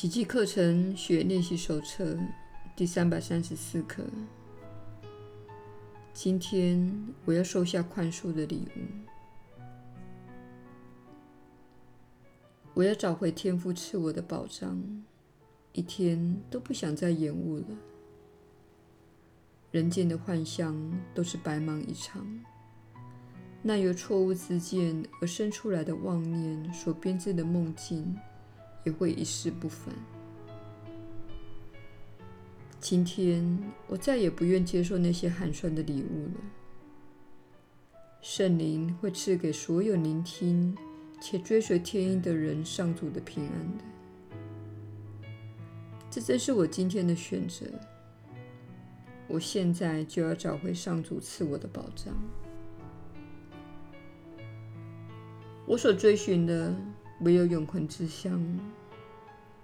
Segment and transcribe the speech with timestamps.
[0.00, 2.16] 奇迹课程学练习手册
[2.76, 4.04] 第三百三十四课。
[6.14, 8.80] 今天我要收下宽恕的礼物。
[12.74, 14.80] 我要找回天父赐我的宝藏，
[15.72, 17.66] 一天都不想再延误了。
[19.72, 20.76] 人间的幻象
[21.12, 22.24] 都是白忙一场，
[23.62, 28.16] 那由错误之见而生出来的妄念所编织的梦境，
[28.88, 29.94] 也会一世不返。
[32.80, 36.40] 今天我再也不愿接受那些寒酸的礼物了。
[38.22, 40.76] 圣灵会赐给所有聆听
[41.20, 43.84] 且追随天意的人上主的平安的。
[46.10, 47.66] 这正是我今天的选择。
[49.28, 52.14] 我现在就要找回上主赐我的宝藏。
[55.66, 56.74] 我所追寻的
[57.20, 58.40] 唯有永恒之乡，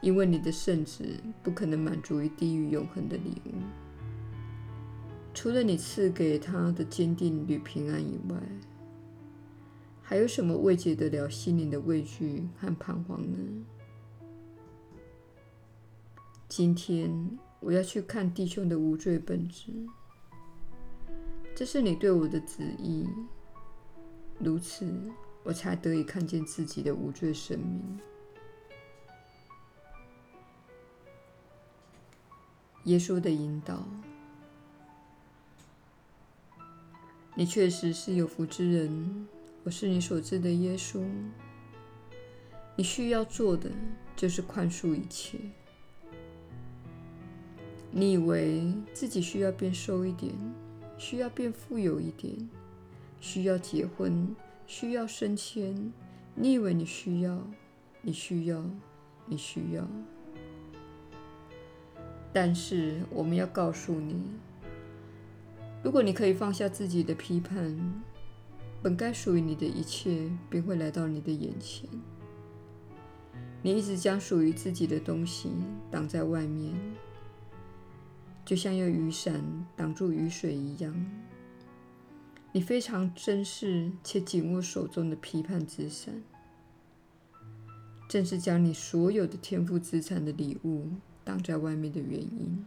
[0.00, 1.04] 因为你的圣子
[1.42, 3.52] 不可能满足于地狱永恒的礼物。
[5.34, 8.36] 除了你赐给他的坚定与平安以外，
[10.02, 13.38] 还有什么慰藉得了心灵的畏惧和彷徨呢？
[16.48, 17.38] 今天。
[17.60, 19.72] 我要去看弟兄的无罪本质，
[21.56, 23.04] 这是你对我的旨意。
[24.38, 24.88] 如此，
[25.42, 27.98] 我才得以看见自己的无罪生命。
[32.84, 33.86] 耶稣的引导，
[37.34, 39.26] 你确实是有福之人。
[39.64, 41.04] 我是你所知的耶稣。
[42.76, 43.70] 你需要做的
[44.16, 45.38] 就是宽恕一切。
[47.90, 50.32] 你以为自己需要变瘦一点，
[50.96, 52.48] 需要变富有一点，
[53.20, 54.34] 需要结婚，
[54.66, 55.92] 需要升迁。
[56.34, 57.46] 你以为你需要，
[58.00, 58.64] 你需要，
[59.26, 59.86] 你需要。
[62.40, 64.14] 但是我们要告诉你，
[65.82, 67.76] 如果你可以放下自己的批判，
[68.80, 71.90] 本该属于你的一切便会来到你的眼前。
[73.60, 75.50] 你一直将属于自己的东西
[75.90, 76.72] 挡在外面。
[78.44, 79.42] 就像用雨伞
[79.74, 80.94] 挡住雨水一样，
[82.52, 86.22] 你非常珍视且紧握手中的批判之伞，
[88.08, 90.86] 正是将你所有的天赋资产的礼物
[91.28, 92.64] 挡在外面的原因。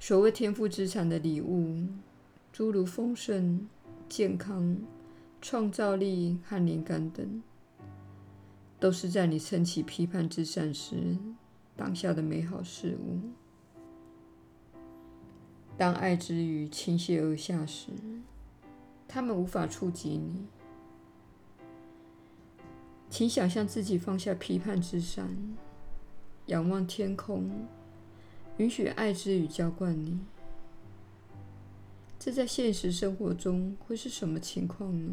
[0.00, 1.86] 所谓天赋资产的礼物，
[2.52, 3.68] 诸如丰盛、
[4.08, 4.76] 健康、
[5.40, 7.40] 创造力和灵感等，
[8.80, 11.16] 都是在你撑起批判之伞时
[11.76, 13.20] 挡下的美好事物。
[15.78, 17.92] 当爱之雨倾泻而下时，
[19.06, 20.46] 它们无法触及你。
[23.08, 25.28] 请想象自己放下批判之伞，
[26.50, 27.48] 仰望天空，
[28.56, 30.18] 允许爱之雨浇灌你。
[32.18, 35.12] 这在现实生活中会是什么情况呢？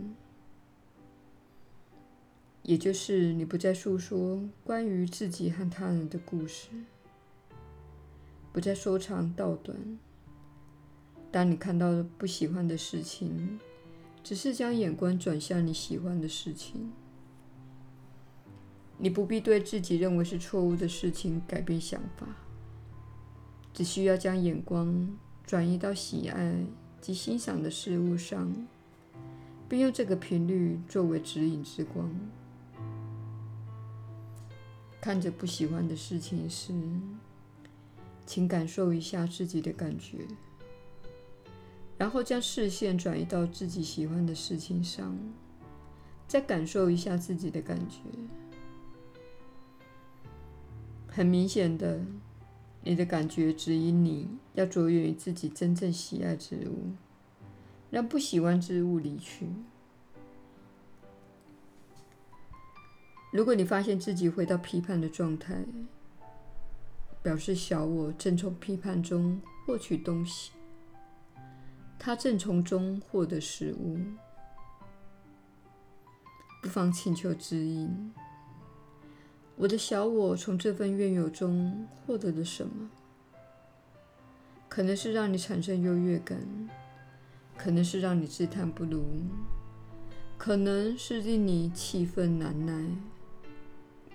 [2.63, 6.69] 也就是你不再诉说关于自己和他人的故事，
[8.51, 9.77] 不再说长道短。
[11.31, 13.59] 当你看到不喜欢的事情，
[14.23, 16.91] 只是将眼光转向你喜欢的事情。
[18.97, 22.27] 你不必对自己认为是错误的事情改变想法，
[23.73, 25.15] 只需要将眼光
[25.45, 26.65] 转移到喜爱
[26.99, 28.51] 及欣赏的事物上，
[29.69, 32.09] 并用这个频率作为指引之光。
[34.99, 36.73] 看着不喜欢的事情时，
[38.25, 40.25] 请感受一下自己的感觉。
[41.99, 45.15] 然后将视线转移到自己喜欢的事情上，
[46.27, 47.99] 再感受一下自己的感觉。
[51.17, 51.99] 很明显的，
[52.83, 56.91] 你的感觉指引你要着眼于自己真正喜爱之物，
[57.89, 59.47] 让不喜欢之物离去。
[63.31, 65.65] 如果你发现自己回到批判的状态，
[67.23, 70.51] 表示小我正从批判中获取东西。
[71.97, 73.97] 他正从中获得食物，
[76.61, 78.13] 不妨请求指引。
[79.57, 82.89] 我的小我从这份怨尤中获得了什么？
[84.69, 86.39] 可能是让你产生优越感，
[87.57, 89.03] 可能是让你自叹不如，
[90.37, 92.87] 可能是令你气愤难耐，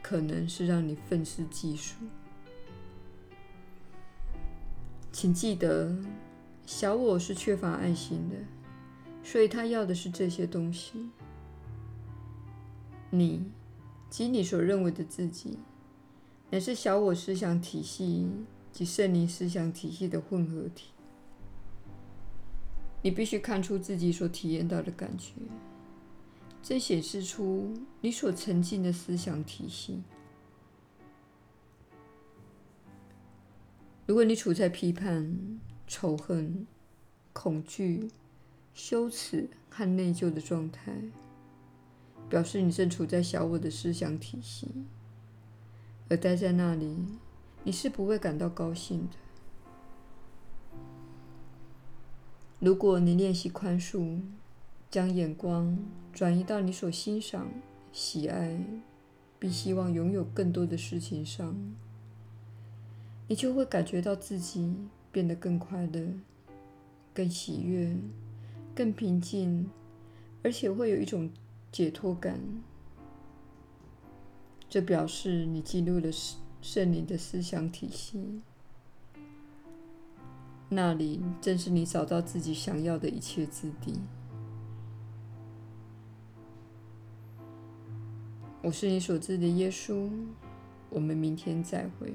[0.00, 1.96] 可能是让你愤世嫉俗。
[5.10, 5.94] 请记得。
[6.64, 8.36] 小我是缺乏爱心的，
[9.24, 11.10] 所以他要的是这些东西。
[13.10, 13.50] 你
[14.12, 15.58] 及你所认为的自己，
[16.50, 18.28] 乃是小我思想体系
[18.70, 20.90] 及圣灵思想体系的混合体。
[23.00, 25.32] 你必须看出自己所体验到的感觉，
[26.62, 27.72] 这显示出
[28.02, 30.02] 你所沉浸的思想体系。
[34.06, 36.66] 如果你处在批判、仇恨、
[37.32, 38.10] 恐惧、
[38.74, 40.92] 羞耻和内疚的状态，
[42.28, 44.68] 表示你正处在小我的思想体系，
[46.08, 46.96] 而待在那里，
[47.64, 49.16] 你是不会感到高兴的。
[52.58, 54.20] 如果你练习宽恕，
[54.90, 55.76] 将眼光
[56.12, 57.48] 转移到你所欣赏、
[57.92, 58.64] 喜爱
[59.38, 61.56] 并希望拥有更多的事情上，
[63.26, 64.76] 你就会感觉到自己
[65.10, 66.14] 变得更快乐、
[67.12, 67.96] 更喜悦、
[68.74, 69.68] 更平静，
[70.44, 71.28] 而且会有一种
[71.72, 72.38] 解脱感。
[74.68, 76.08] 这表示你进入了
[76.60, 78.40] 圣灵的思想体系。
[80.68, 83.98] 那里正是你找到自己想要的一切之地。
[88.62, 90.08] 我是你所知的耶稣。
[90.92, 92.14] 我们明天再会。